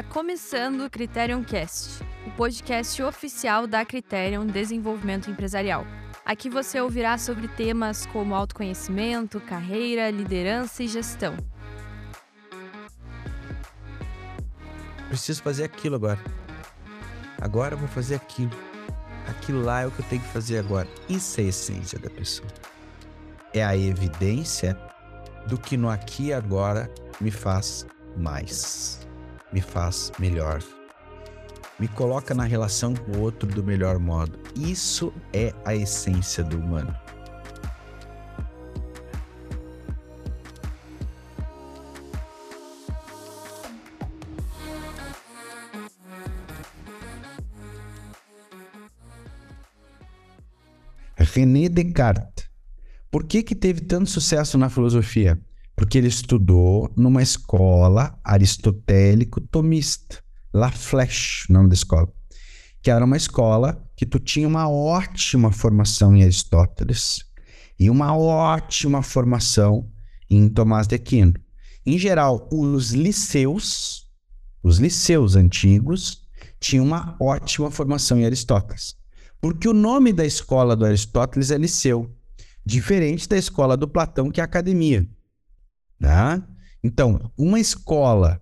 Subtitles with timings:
[0.00, 5.86] Está começando o Criterion Cast, o podcast oficial da Criterion Desenvolvimento Empresarial.
[6.24, 11.36] Aqui você ouvirá sobre temas como autoconhecimento, carreira, liderança e gestão.
[15.08, 16.18] Preciso fazer aquilo agora.
[17.38, 18.52] Agora eu vou fazer aquilo.
[19.28, 20.88] Aquilo lá é o que eu tenho que fazer agora.
[21.10, 22.48] Isso é a essência da pessoa.
[23.52, 24.74] É a evidência
[25.46, 26.90] do que no aqui e agora
[27.20, 28.99] me faz mais,
[29.52, 30.62] me faz melhor,
[31.78, 34.38] me coloca na relação com o outro do melhor modo.
[34.54, 36.94] Isso é a essência do humano.
[51.40, 52.50] René Descartes.
[53.10, 55.38] Por que, que teve tanto sucesso na filosofia?
[55.80, 60.22] Porque ele estudou numa escola aristotélico-tomista,
[60.52, 62.12] La Flèche, o nome da escola,
[62.82, 67.24] que era uma escola que tu tinha uma ótima formação em Aristóteles
[67.78, 69.90] e uma ótima formação
[70.28, 71.32] em Tomás de Aquino.
[71.86, 74.06] Em geral, os liceus,
[74.62, 76.28] os liceus antigos,
[76.60, 78.96] tinham uma ótima formação em Aristóteles.
[79.40, 82.14] Porque o nome da escola do Aristóteles é liceu,
[82.66, 85.08] diferente da escola do Platão, que é academia.
[86.00, 86.42] Né?
[86.82, 88.40] Então, uma escola,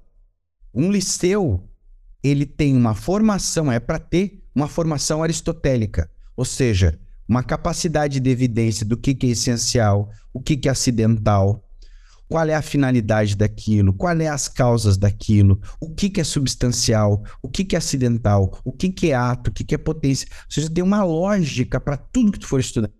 [0.72, 1.68] um liceu,
[2.22, 6.98] ele tem uma formação, é para ter uma formação aristotélica, ou seja,
[7.28, 11.64] uma capacidade de evidência do que, que é essencial, o que, que é acidental,
[12.28, 17.24] qual é a finalidade daquilo, quais é as causas daquilo, o que, que é substancial,
[17.42, 20.28] o que, que é acidental, o que, que é ato, o que, que é potência.
[20.30, 22.90] Ou seja, tem uma lógica para tudo que tu for estudar.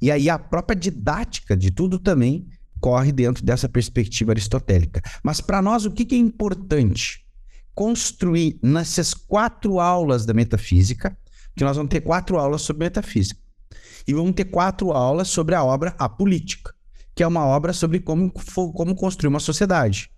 [0.00, 2.46] E aí a própria didática de tudo também
[2.80, 5.00] corre dentro dessa perspectiva aristotélica.
[5.22, 7.24] Mas para nós, o que, que é importante?
[7.74, 11.16] Construir nessas quatro aulas da metafísica,
[11.54, 13.40] que nós vamos ter quatro aulas sobre metafísica.
[14.06, 16.76] E vamos ter quatro aulas sobre a obra A Política
[17.16, 20.10] que é uma obra sobre como, como construir uma sociedade.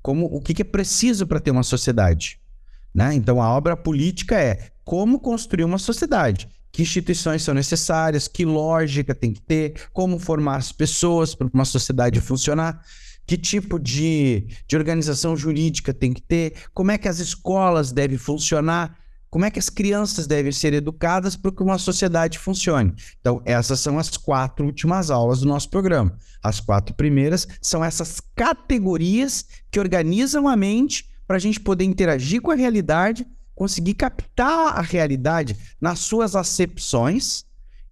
[0.00, 2.40] Como, o que, que é preciso para ter uma sociedade.
[2.94, 3.14] Né?
[3.14, 6.48] Então, a obra política é como construir uma sociedade.
[6.72, 11.64] Que instituições são necessárias, que lógica tem que ter, como formar as pessoas para uma
[11.64, 12.82] sociedade funcionar,
[13.26, 18.18] que tipo de, de organização jurídica tem que ter, como é que as escolas devem
[18.18, 18.96] funcionar,
[19.30, 22.92] como é que as crianças devem ser educadas para que uma sociedade funcione.
[23.20, 26.18] Então, essas são as quatro últimas aulas do nosso programa.
[26.42, 32.42] As quatro primeiras são essas categorias que organizam a mente para a gente poder interagir
[32.42, 33.24] com a realidade,
[33.60, 37.44] conseguir captar a realidade nas suas acepções.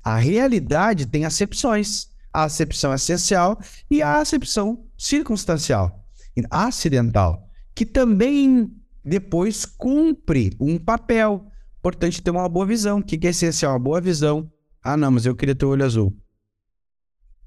[0.03, 2.09] A realidade tem acepções.
[2.33, 6.07] A acepção essencial e a acepção circunstancial,
[6.51, 8.73] acidental, que também
[9.05, 11.47] depois cumpre um papel.
[11.81, 13.01] Importante ter uma boa visão.
[13.01, 13.73] O que é essencial?
[13.73, 14.51] Uma boa visão.
[14.83, 16.17] Ah, não, mas eu queria ter o olho azul.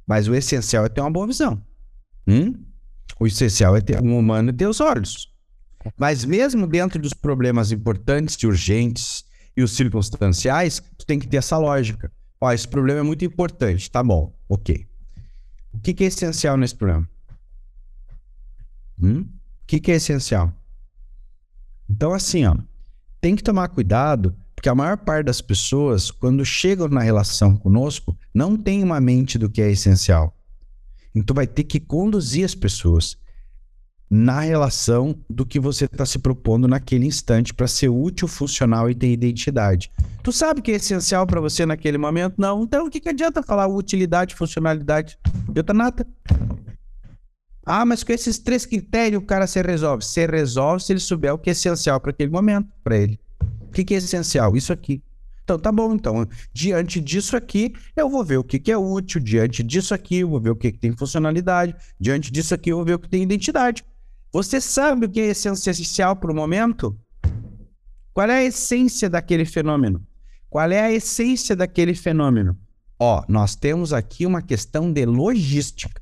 [0.06, 1.60] Mas o essencial é ter uma boa visão.
[2.28, 2.54] Hum?
[3.20, 5.31] O essencial é ter um humano ter os olhos.
[5.98, 9.26] Mas mesmo dentro dos problemas importantes e urgentes
[9.56, 12.12] e os circunstanciais, tu tem que ter essa lógica.
[12.40, 14.88] Ó, esse problema é muito importante, tá bom, ok.
[15.74, 17.08] O que, que é essencial nesse problema?
[19.02, 19.22] Hum?
[19.22, 20.52] O que, que é essencial?
[21.90, 22.56] Então, assim, ó,
[23.20, 28.18] tem que tomar cuidado, porque a maior parte das pessoas, quando chegam na relação conosco,
[28.34, 30.36] não tem uma mente do que é essencial.
[31.14, 33.18] Então, vai ter que conduzir as pessoas
[34.14, 38.94] na relação do que você está se propondo naquele instante para ser útil, funcional e
[38.94, 39.90] ter identidade.
[40.22, 42.36] Tu sabe que é essencial para você naquele momento?
[42.38, 42.64] Não.
[42.64, 45.18] Então, o que, que adianta falar utilidade, funcionalidade?
[45.48, 46.06] Adianta nada.
[47.66, 50.04] Ah, mas com esses três critérios o cara se resolve.
[50.04, 53.18] Se resolve se ele souber o que é essencial para aquele momento, para ele.
[53.62, 54.58] O que, que é essencial?
[54.58, 55.02] Isso aqui.
[55.46, 55.94] Então, tá bom.
[55.94, 59.22] Então, diante disso aqui, eu vou ver o que, que é útil.
[59.22, 61.74] Diante disso aqui, eu vou ver o que, que tem funcionalidade.
[61.98, 63.86] Diante disso aqui, eu vou ver o que tem identidade.
[64.34, 66.98] Você sabe o que é essencial para o momento?
[68.14, 70.06] Qual é a essência daquele fenômeno?
[70.50, 72.58] Qual é a essência daquele fenômeno?
[72.98, 76.02] Ó, nós temos aqui uma questão de logística.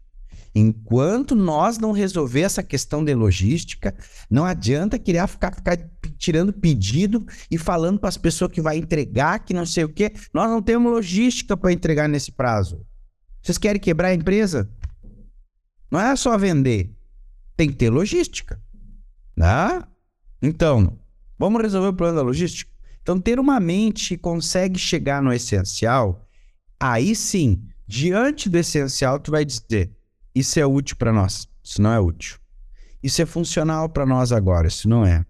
[0.54, 3.96] Enquanto nós não resolver essa questão de logística,
[4.30, 5.78] não adianta querer ficar, ficar
[6.18, 10.14] tirando pedido e falando para as pessoas que vai entregar, que não sei o quê.
[10.34, 12.86] Nós não temos logística para entregar nesse prazo.
[13.42, 14.70] Vocês querem quebrar a empresa?
[15.90, 16.99] Não é só vender.
[17.60, 18.58] Tem que ter logística.
[19.36, 19.84] Né?
[20.42, 20.98] Então,
[21.38, 22.72] vamos resolver o problema da logística?
[23.02, 26.26] Então, ter uma mente que consegue chegar no essencial,
[26.80, 29.92] aí sim, diante do essencial, tu vai dizer:
[30.34, 31.50] isso é útil para nós.
[31.62, 32.40] Isso não é útil.
[33.04, 35.26] Isso é funcional para nós agora, isso não é.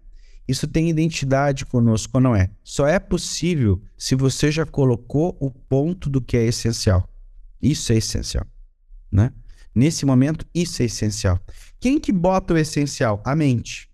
[0.46, 2.48] Isso tem identidade conosco ou não é?
[2.62, 7.12] Só é possível se você já colocou o ponto do que é essencial.
[7.60, 8.46] Isso é essencial,
[9.10, 9.32] né?
[9.74, 11.38] Nesse momento, isso é essencial.
[11.78, 13.22] Quem que bota o essencial?
[13.24, 13.90] A mente.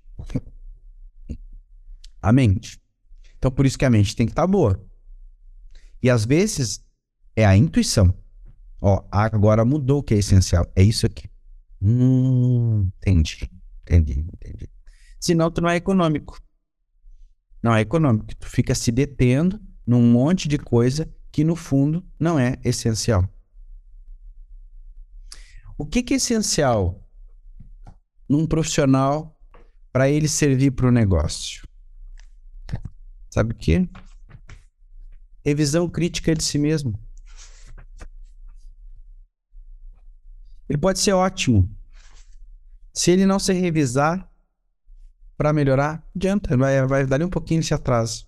[2.21, 2.81] A mente.
[3.39, 4.83] Então, por isso que a mente tem que estar tá boa.
[6.03, 6.83] E às vezes
[7.35, 8.13] é a intuição.
[8.81, 10.71] Ó, agora mudou o que é essencial.
[10.75, 11.29] É isso aqui.
[11.81, 13.51] Hum, entendi,
[13.83, 14.69] entendi, entendi.
[15.21, 16.41] Senão tu não é econômico.
[17.63, 18.35] Não é econômico.
[18.37, 23.29] Tu fica se detendo num monte de coisa que no fundo não é essencial.
[25.79, 27.07] O que, que é essencial
[28.29, 29.39] num profissional
[29.93, 31.69] para ele servir para o negócio?
[33.29, 33.87] Sabe o quê?
[35.45, 36.99] Revisão crítica de si mesmo.
[40.67, 41.69] Ele pode ser ótimo.
[42.93, 44.27] Se ele não se revisar
[45.37, 48.27] para melhorar, adianta, vai, vai dar um pouquinho esse atraso.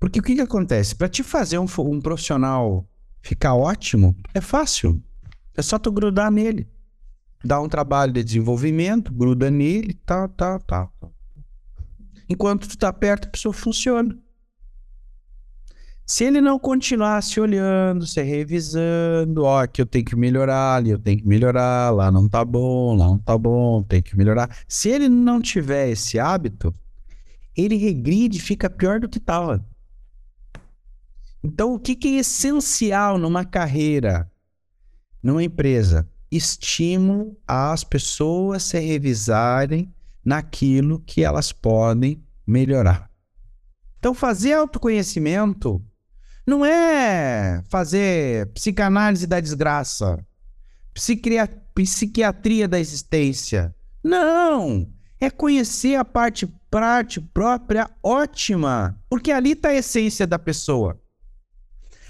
[0.00, 0.94] Porque o que, que acontece?
[0.94, 2.88] Para te fazer um, um profissional
[3.20, 5.02] ficar ótimo, é fácil.
[5.54, 6.66] É só tu grudar nele.
[7.44, 10.92] Dá um trabalho de desenvolvimento, gruda nele, tal, tal, tal.
[12.28, 14.16] Enquanto tu tá perto, a pessoa funciona.
[16.04, 20.90] Se ele não continuar se olhando, se revisando, ó, que eu tenho que melhorar, ali
[20.90, 24.50] eu tenho que melhorar, lá não tá bom, lá não tá bom, tem que melhorar.
[24.66, 26.74] Se ele não tiver esse hábito,
[27.54, 29.62] ele regride, fica pior do que estava.
[31.44, 34.30] Então, o que, que é essencial numa carreira,
[35.22, 36.08] numa empresa?
[36.30, 39.92] Estímulo às pessoas se revisarem
[40.24, 43.10] naquilo que elas podem melhorar.
[43.98, 45.82] Então, fazer autoconhecimento
[46.46, 50.24] não é fazer psicanálise da desgraça,
[51.74, 53.74] psiquiatria da existência.
[54.02, 54.90] Não!
[55.20, 61.00] É conhecer a parte, parte própria ótima, porque ali está a essência da pessoa.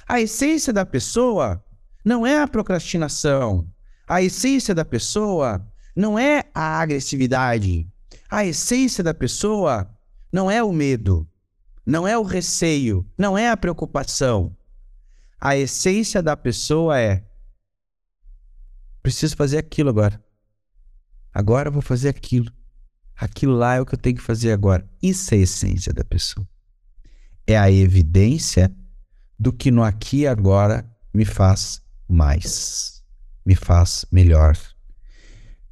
[0.06, 1.64] A essência da pessoa
[2.04, 3.66] não é a procrastinação.
[4.08, 7.86] A essência da pessoa não é a agressividade.
[8.30, 9.88] A essência da pessoa
[10.32, 11.28] não é o medo
[11.88, 14.54] não é o receio, não é a preocupação.
[15.40, 17.24] A essência da pessoa é:
[19.02, 20.22] preciso fazer aquilo agora.
[21.32, 22.52] Agora eu vou fazer aquilo.
[23.16, 24.86] Aquilo lá é o que eu tenho que fazer agora.
[25.02, 26.46] Isso é a essência da pessoa.
[27.46, 28.70] É a evidência
[29.38, 32.97] do que no aqui e agora me faz mais,
[33.44, 34.56] me faz melhor,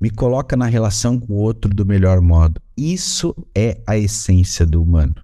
[0.00, 2.60] me coloca na relação com o outro do melhor modo.
[2.76, 5.14] Isso é a essência do humano.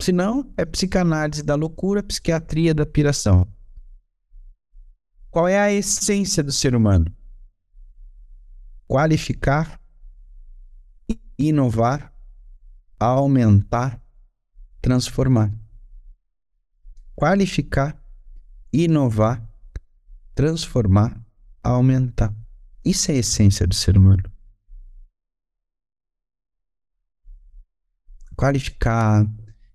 [0.00, 3.46] Se não, é psicanálise da loucura, psiquiatria da piração.
[5.30, 7.12] Qual é a essência do ser humano?
[8.86, 9.80] Qualificar,
[11.36, 12.12] inovar,
[12.98, 14.00] aumentar,
[14.80, 15.52] transformar.
[17.14, 18.00] Qualificar,
[18.72, 19.42] inovar,
[20.34, 21.20] transformar,
[21.62, 22.34] aumentar.
[22.84, 24.22] Isso é a essência do ser humano.
[28.36, 29.26] Qualificar,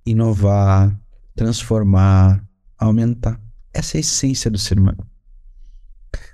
[0.06, 0.98] inovar,
[1.36, 2.48] transformar,
[2.78, 3.42] aumentar.
[3.74, 5.06] Essa é a essência do ser humano.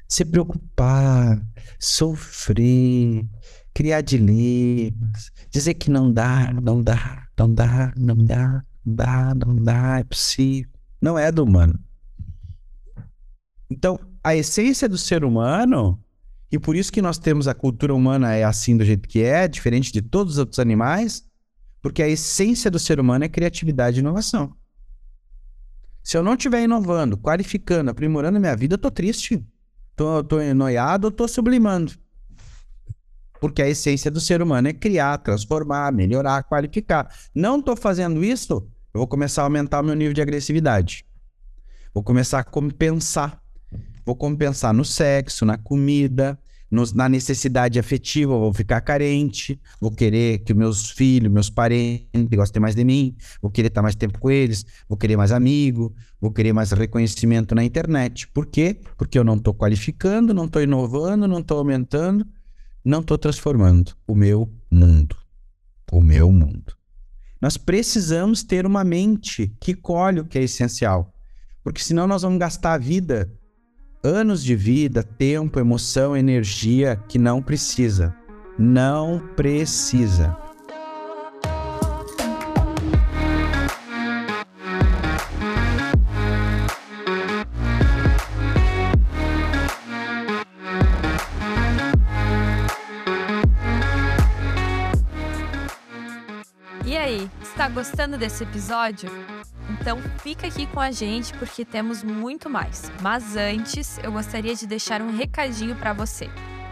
[0.07, 1.41] Se preocupar,
[1.79, 3.27] sofrer,
[3.73, 9.55] criar dilemas, dizer que não dá, não dá, não dá, não dá, não dá, não
[9.55, 10.69] dá, é possível.
[11.01, 11.79] Não é do humano.
[13.69, 16.01] Então, a essência do ser humano,
[16.51, 19.47] e por isso que nós temos a cultura humana é assim do jeito que é,
[19.47, 21.23] diferente de todos os outros animais,
[21.81, 24.53] porque a essência do ser humano é criatividade e inovação.
[26.03, 29.45] Se eu não estiver inovando, qualificando, aprimorando a minha vida, eu tô triste.
[29.95, 31.93] Tô, tô ou tô sublimando.
[33.39, 37.13] Porque a essência do ser humano é criar, transformar, melhorar, qualificar.
[37.33, 38.53] Não estou fazendo isso,
[38.93, 41.05] eu vou começar a aumentar o meu nível de agressividade.
[41.93, 43.41] Vou começar a compensar.
[44.05, 46.37] Vou compensar no sexo, na comida,
[46.93, 52.75] na necessidade afetiva, vou ficar carente, vou querer que meus filhos, meus parentes gostem mais
[52.75, 56.53] de mim, vou querer estar mais tempo com eles, vou querer mais amigo, vou querer
[56.53, 58.27] mais reconhecimento na internet.
[58.27, 58.79] Por quê?
[58.97, 62.25] Porque eu não estou qualificando, não estou inovando, não estou aumentando,
[62.85, 65.15] não estou transformando o meu mundo.
[65.91, 66.77] O meu mundo.
[67.41, 71.13] Nós precisamos ter uma mente que colhe o que é essencial.
[71.63, 73.31] Porque senão nós vamos gastar a vida
[74.03, 78.15] anos de vida, tempo, emoção, energia que não precisa.
[78.57, 80.37] Não precisa.
[96.85, 99.09] E aí, está gostando desse episódio?
[99.69, 102.91] Então fica aqui com a gente porque temos muito mais.
[103.01, 106.29] Mas antes, eu gostaria de deixar um recadinho para você.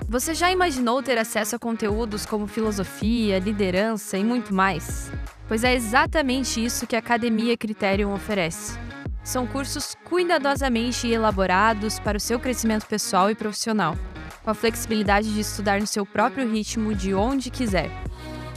[0.09, 5.11] Você já imaginou ter acesso a conteúdos como filosofia, liderança e muito mais?
[5.47, 8.77] Pois é exatamente isso que a Academia Criterion oferece.
[9.23, 13.97] São cursos cuidadosamente elaborados para o seu crescimento pessoal e profissional,
[14.41, 17.91] com a flexibilidade de estudar no seu próprio ritmo de onde quiser.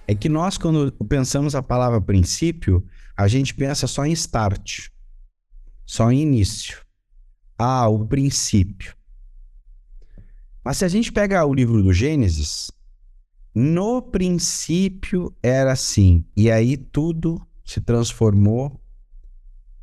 [0.08, 2.82] É que nós, quando pensamos a palavra princípio,
[3.14, 4.88] a gente pensa só em start,
[5.86, 6.84] só em início.
[7.56, 8.94] Ah, o princípio.
[10.62, 12.70] Mas se a gente pega o livro do Gênesis,
[13.54, 18.78] no princípio era assim, e aí tudo se transformou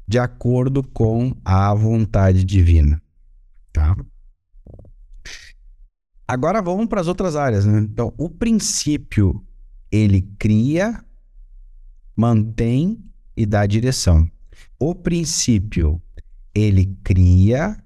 [0.07, 3.01] de acordo com a vontade divina,
[3.71, 3.95] tá?
[6.27, 7.79] Agora vamos para as outras áreas, né?
[7.79, 9.43] Então, o princípio
[9.91, 11.03] ele cria,
[12.15, 13.03] mantém
[13.35, 14.29] e dá direção.
[14.85, 16.01] O princípio
[16.53, 17.81] ele cria,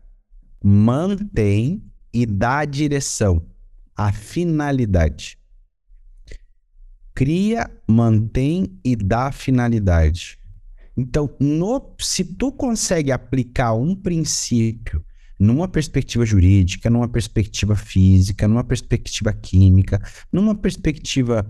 [0.64, 3.46] mantém e dá a direção,
[3.96, 5.38] a finalidade.
[7.14, 10.40] Cria, mantém e dá a finalidade.
[10.98, 15.06] Então, no, se tu consegue aplicar um princípio
[15.40, 20.02] numa perspectiva jurídica, numa perspectiva física, numa perspectiva química,
[20.34, 21.46] numa perspectiva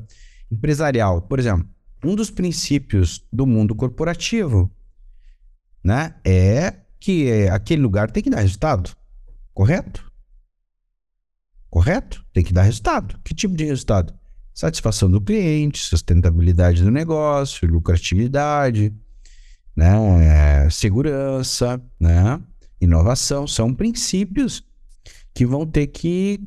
[0.52, 1.66] empresarial, por exemplo,
[2.04, 4.70] um dos princípios do mundo corporativo,
[5.88, 8.92] né, é que aquele lugar tem que dar resultado,
[9.54, 10.12] correto?
[11.70, 12.26] Correto?
[12.34, 13.18] Tem que dar resultado.
[13.24, 14.14] Que tipo de resultado?
[14.54, 18.94] Satisfação do cliente, sustentabilidade do negócio, lucratividade,
[19.74, 20.70] né?
[20.70, 22.42] segurança, né?
[22.82, 23.48] inovação.
[23.48, 24.62] São princípios
[25.34, 26.42] que vão ter que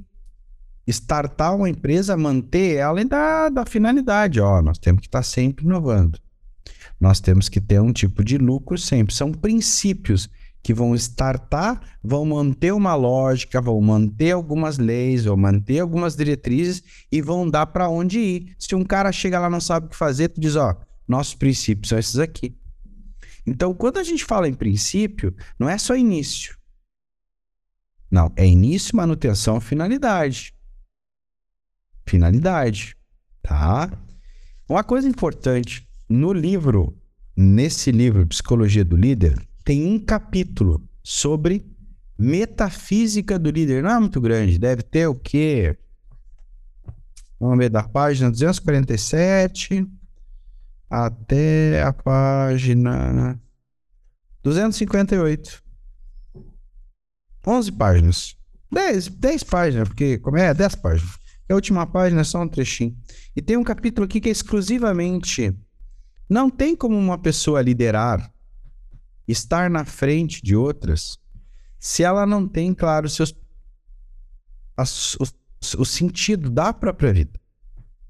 [0.86, 4.38] startar uma empresa, manter ela e da finalidade.
[4.38, 6.18] Ó, nós temos que estar sempre inovando.
[7.00, 9.14] Nós temos que ter um tipo de lucro sempre.
[9.14, 10.28] São princípios
[10.62, 16.82] que vão startar, vão manter uma lógica, vão manter algumas leis, vão manter algumas diretrizes
[17.10, 18.56] e vão dar para onde ir.
[18.58, 20.76] Se um cara chega lá e não sabe o que fazer, tu diz, ó,
[21.08, 22.56] nossos princípios são esses aqui.
[23.46, 26.56] Então, quando a gente fala em princípio, não é só início.
[28.10, 30.54] Não, é início, manutenção, finalidade.
[32.06, 32.96] Finalidade,
[33.40, 33.90] tá?
[34.68, 36.98] Uma coisa importante, no livro,
[37.36, 41.64] nesse livro, Psicologia do Líder, tem um capítulo sobre
[42.18, 43.84] metafísica do líder.
[43.84, 45.78] Não é muito grande, deve ter o quê?
[47.38, 49.86] Vamos ver da página 247
[50.90, 53.40] até a página
[54.42, 55.62] 258.
[57.46, 58.36] 11 páginas.
[58.72, 60.52] 10, 10 páginas, porque como é?
[60.52, 61.18] 10 páginas.
[61.48, 62.96] a última página é só um trechinho.
[63.34, 65.56] E tem um capítulo aqui que é exclusivamente
[66.30, 68.32] não tem como uma pessoa liderar
[69.26, 71.18] estar na frente de outras
[71.78, 73.34] se ela não tem, claro, seus,
[74.76, 75.24] as, o,
[75.78, 77.40] o sentido da própria vida.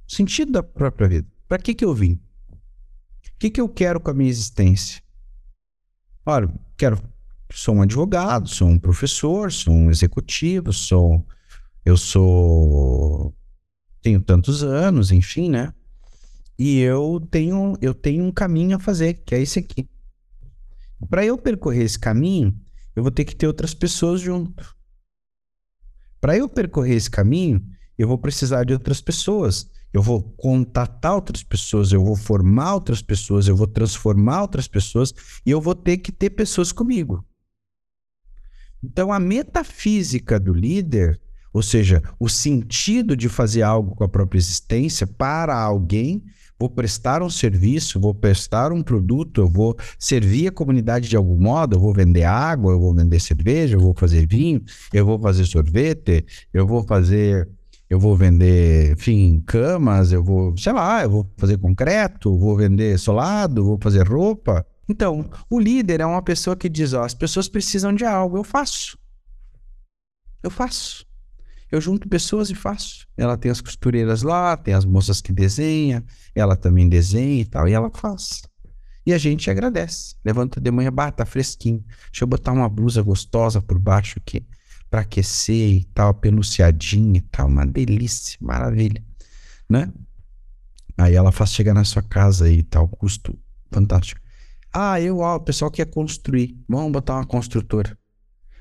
[0.06, 1.28] O sentido da própria vida.
[1.48, 2.20] Para que, que eu vim?
[2.52, 5.02] O que, que eu quero com a minha existência?
[6.26, 7.00] Olha, quero.
[7.52, 11.26] Sou um advogado, sou um professor, sou um executivo, sou.
[11.84, 13.34] Eu sou.
[14.02, 15.72] Tenho tantos anos, enfim, né?
[16.62, 19.88] E eu tenho, eu tenho um caminho a fazer, que é esse aqui.
[21.08, 22.54] Para eu percorrer esse caminho,
[22.94, 24.76] eu vou ter que ter outras pessoas junto.
[26.20, 29.70] Para eu percorrer esse caminho, eu vou precisar de outras pessoas.
[29.90, 35.14] Eu vou contatar outras pessoas, eu vou formar outras pessoas, eu vou transformar outras pessoas
[35.46, 37.26] e eu vou ter que ter pessoas comigo.
[38.84, 41.18] Então, a metafísica do líder,
[41.52, 46.22] ou seja, o sentido de fazer algo com a própria existência para alguém,
[46.60, 51.36] vou prestar um serviço, vou prestar um produto, eu vou servir a comunidade de algum
[51.36, 55.18] modo, eu vou vender água, eu vou vender cerveja, eu vou fazer vinho, eu vou
[55.18, 57.48] fazer sorvete, eu vou fazer,
[57.88, 62.98] eu vou vender, enfim, camas, eu vou, sei lá, eu vou fazer concreto, vou vender
[62.98, 64.64] solado, vou fazer roupa.
[64.86, 68.44] Então, o líder é uma pessoa que diz, ó, as pessoas precisam de algo, eu
[68.44, 68.98] faço.
[70.42, 71.09] Eu faço.
[71.70, 73.06] Eu junto pessoas e faço.
[73.16, 76.02] Ela tem as costureiras lá, tem as moças que desenham,
[76.34, 78.42] ela também desenha e tal, e ela faz.
[79.06, 80.14] E a gente agradece.
[80.24, 81.84] Levanta de manhã, bata tá fresquinho.
[82.10, 84.44] Deixa eu botar uma blusa gostosa por baixo aqui
[84.90, 89.02] para aquecer e tal, peluciadinha e tal, uma delícia, maravilha,
[89.68, 89.90] né?
[90.98, 93.38] Aí ela faz chegar na sua casa e tal, custo
[93.70, 94.20] fantástico.
[94.72, 97.96] Ah, eu, ó, o pessoal quer construir, vamos botar uma construtora.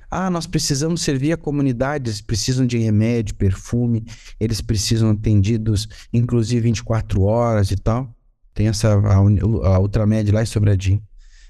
[0.09, 4.05] Ah, nós precisamos servir a comunidade, eles precisam de remédio, perfume,
[4.39, 8.13] eles precisam atendidos, inclusive 24 horas e tal.
[8.53, 11.01] Tem essa, a, a Ultramed lá em Sobradinho.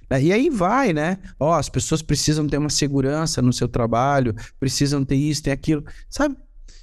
[0.09, 1.19] É, e aí vai, né?
[1.39, 5.85] Ó, as pessoas precisam ter uma segurança no seu trabalho, precisam ter isso, ter aquilo,
[6.09, 6.35] sabe?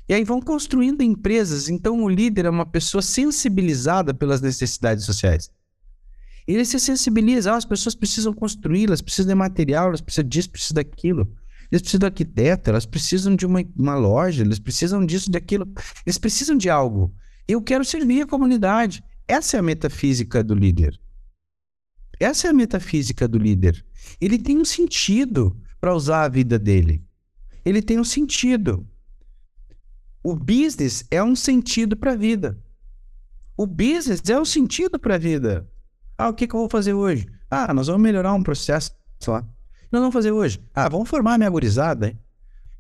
[0.09, 1.69] E aí vão construindo empresas.
[1.69, 5.51] Então o líder é uma pessoa sensibilizada pelas necessidades sociais.
[6.47, 10.51] Ele se sensibiliza, ó, as pessoas precisam construir, elas precisam de material, elas precisam disso,
[10.51, 11.29] precisam daquilo.
[11.71, 15.67] Eles precisam de arquiteto, elas precisam de uma, uma loja, eles precisam disso, daquilo.
[16.05, 17.15] Eles precisam de algo.
[17.49, 19.03] Eu quero servir a comunidade.
[19.27, 20.99] Essa é a metafísica do líder.
[22.19, 23.85] Essa é a metafísica do líder.
[24.21, 27.05] Ele tem um sentido para usar a vida dele.
[27.65, 28.87] Ele tem um sentido.
[30.23, 32.59] O business é um sentido para a vida.
[33.57, 35.69] O business é um sentido para a vida.
[36.17, 37.27] Ah, o que, que eu vou fazer hoje?
[37.51, 38.93] Ah, nós vamos melhorar um processo
[39.27, 39.47] lá.
[39.91, 40.61] Nós vamos fazer hoje?
[40.75, 42.19] Ah, vamos formar a minha gurizada, hein?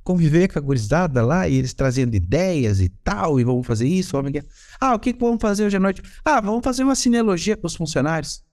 [0.02, 4.12] Conviver com a gurizada lá e eles trazendo ideias e tal, e vamos fazer isso,
[4.12, 4.32] vamos...
[4.80, 6.02] Ah, o que, que vamos fazer hoje à noite?
[6.24, 8.44] Ah, vamos fazer uma sinologia com os funcionários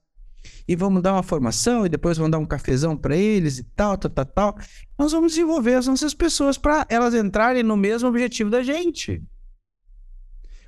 [0.66, 3.96] e vamos dar uma formação e depois vamos dar um cafezão para eles e tal,
[3.96, 4.58] tal, tal, tal.
[4.98, 9.22] Nós vamos desenvolver as nossas pessoas para elas entrarem no mesmo objetivo da gente.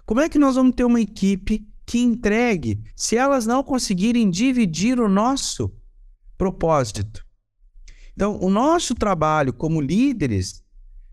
[0.04, 5.00] Como é que nós vamos ter uma equipe que entregue se elas não conseguirem dividir
[5.00, 5.72] o nosso
[6.38, 7.25] propósito?
[8.16, 10.64] Então, o nosso trabalho como líderes,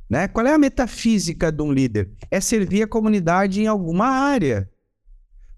[0.10, 0.28] né?
[0.28, 2.10] Qual é a metafísica de um líder?
[2.32, 4.70] É servir a comunidade em alguma área.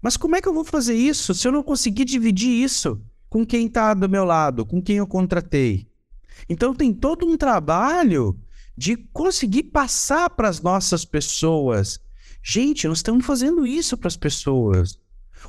[0.02, 3.46] Mas como é que eu vou fazer isso se eu não conseguir dividir isso com
[3.46, 5.86] quem está do meu lado, com quem eu contratei?
[6.48, 8.38] Então tem todo um trabalho
[8.76, 12.00] de conseguir passar para as nossas pessoas.
[12.42, 14.98] Gente, nós estamos fazendo isso para as pessoas.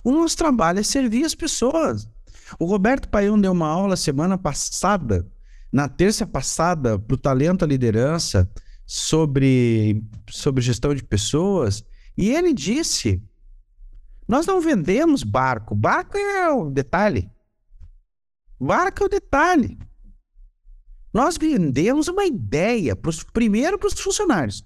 [0.04, 2.08] O nosso trabalho é servir as pessoas.
[2.60, 5.28] O Roberto Paião deu uma aula semana passada,
[5.72, 8.50] na terça passada, para o Talento à Liderança,
[8.86, 11.84] sobre, sobre gestão de pessoas,
[12.18, 13.22] e ele disse
[14.28, 15.74] nós não vendemos barco.
[15.74, 17.32] Barco é o detalhe.
[18.60, 19.78] Barco é o detalhe.
[21.14, 24.66] Nós vendemos uma ideia, pros, primeiro para os funcionários.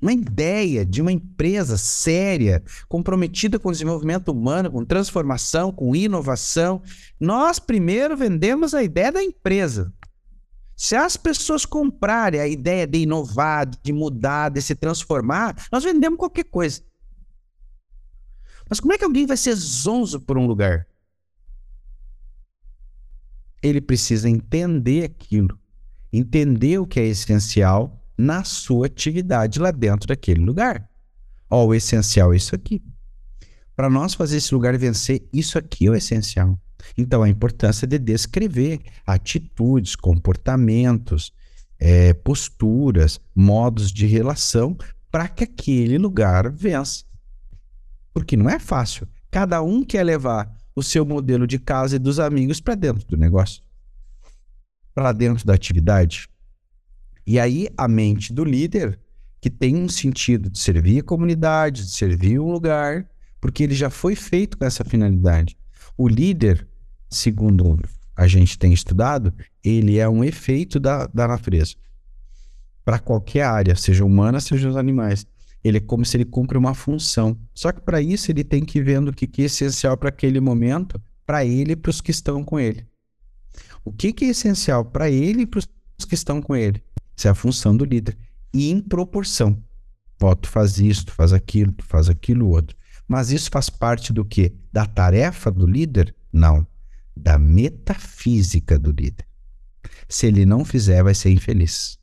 [0.00, 6.82] Uma ideia de uma empresa séria, comprometida com desenvolvimento humano, com transformação, com inovação.
[7.20, 9.92] Nós primeiro vendemos a ideia da empresa.
[10.82, 16.18] Se as pessoas comprarem a ideia de inovar, de mudar, de se transformar, nós vendemos
[16.18, 16.82] qualquer coisa.
[18.68, 20.88] Mas como é que alguém vai ser zonzo por um lugar?
[23.62, 25.56] Ele precisa entender aquilo,
[26.12, 30.90] entender o que é essencial na sua atividade lá dentro daquele lugar.
[31.48, 32.82] Ó, o essencial é isso aqui.
[33.76, 36.58] Para nós fazer esse lugar vencer, isso aqui é o essencial.
[36.96, 41.32] Então, a importância de descrever atitudes, comportamentos,
[41.78, 44.76] é, posturas, modos de relação
[45.10, 47.04] para que aquele lugar vença.
[48.14, 49.08] Porque não é fácil.
[49.30, 53.16] Cada um quer levar o seu modelo de casa e dos amigos para dentro do
[53.16, 53.62] negócio,
[54.94, 56.28] para dentro da atividade.
[57.26, 58.98] E aí a mente do líder,
[59.40, 63.08] que tem um sentido de servir a comunidade, de servir um lugar,
[63.40, 65.56] porque ele já foi feito com essa finalidade.
[65.96, 66.68] O líder,
[67.14, 67.78] segundo
[68.16, 69.32] a gente tem estudado,
[69.64, 71.74] ele é um efeito da, da natureza.
[72.84, 75.26] Para qualquer área, seja humana, seja os animais.
[75.62, 77.38] Ele é como se ele cumpre uma função.
[77.54, 80.08] Só que para isso ele tem que ir vendo o que, que é essencial para
[80.08, 82.86] aquele momento, para ele e para os que estão com ele.
[83.84, 86.82] O que, que é essencial para ele e para os que estão com ele?
[87.16, 88.16] Isso é a função do líder.
[88.52, 89.62] E em proporção.
[90.20, 92.76] Ó, tu faz isso, tu faz aquilo, tu faz aquilo outro.
[93.06, 94.54] Mas isso faz parte do quê?
[94.72, 96.14] Da tarefa do líder?
[96.32, 96.66] Não.
[97.16, 99.26] Da metafísica do líder.
[100.08, 101.98] Se ele não fizer, vai ser infeliz.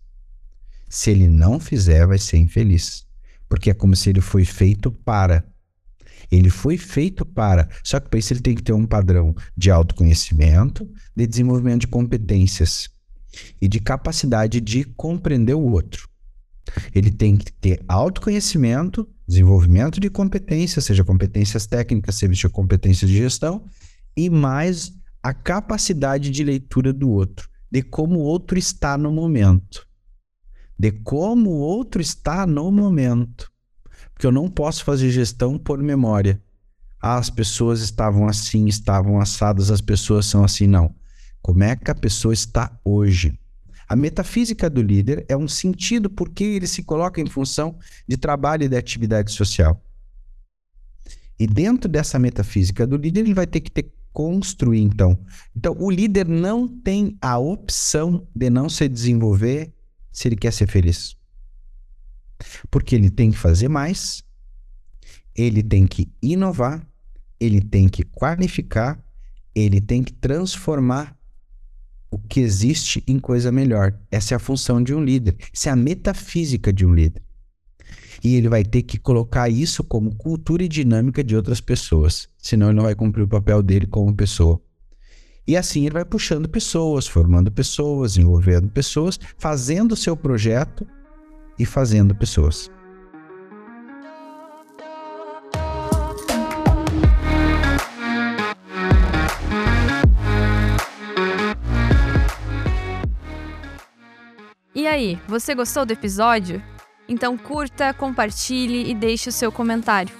[0.89, 3.05] Se ele não fizer, vai ser infeliz.
[3.47, 5.45] Porque é como se ele foi feito para.
[6.31, 7.67] Ele foi feito para.
[7.83, 11.87] Só que para isso ele tem que ter um padrão de autoconhecimento, de desenvolvimento de
[11.87, 12.89] competências
[13.61, 16.07] e de capacidade de compreender o outro.
[16.93, 23.65] Ele tem que ter autoconhecimento, desenvolvimento de competências, seja competências técnicas, seja competências de gestão,
[24.15, 29.89] e mais a capacidade de leitura do outro, de como o outro está no momento
[30.79, 33.51] de como o outro está no momento.
[34.13, 36.41] Porque eu não posso fazer gestão por memória.
[37.01, 40.67] Ah, as pessoas estavam assim, estavam assadas, as pessoas são assim.
[40.67, 40.95] Não.
[41.41, 43.38] Como é que a pessoa está hoje?
[43.89, 47.77] A metafísica do líder é um sentido porque ele se coloca em função
[48.08, 49.84] de trabalho e de atividade social.
[51.38, 55.17] E dentro dessa metafísica do líder, ele vai ter que ter, construir, então.
[55.55, 59.73] Então, o líder não tem a opção de não se desenvolver
[60.11, 61.15] se ele quer ser feliz.
[62.69, 64.23] Porque ele tem que fazer mais,
[65.35, 66.85] ele tem que inovar,
[67.39, 69.01] ele tem que qualificar,
[69.55, 71.17] ele tem que transformar
[72.11, 73.97] o que existe em coisa melhor.
[74.09, 75.37] Essa é a função de um líder.
[75.53, 77.21] Essa é a metafísica de um líder.
[78.23, 82.27] E ele vai ter que colocar isso como cultura e dinâmica de outras pessoas.
[82.38, 84.62] Senão ele não vai cumprir o papel dele como pessoa.
[85.47, 90.86] E assim ele vai puxando pessoas, formando pessoas, envolvendo pessoas, fazendo o seu projeto
[91.58, 92.69] e fazendo pessoas.
[104.75, 106.62] E aí, você gostou do episódio?
[107.09, 110.13] Então curta, compartilhe e deixe o seu comentário.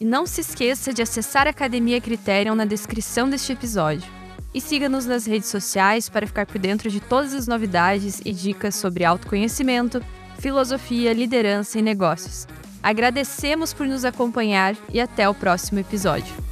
[0.00, 4.10] E não se esqueça de acessar a Academia Criterion na descrição deste episódio.
[4.54, 8.74] E siga-nos nas redes sociais para ficar por dentro de todas as novidades e dicas
[8.74, 10.02] sobre autoconhecimento,
[10.38, 12.48] filosofia, liderança e negócios.
[12.82, 16.49] Agradecemos por nos acompanhar e até o próximo episódio.